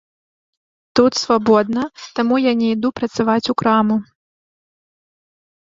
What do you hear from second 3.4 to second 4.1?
у краму.